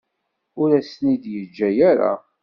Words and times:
Ur 0.61 0.69
as-ten-id-yeǧǧa 0.79 1.69
ara. 1.91 2.13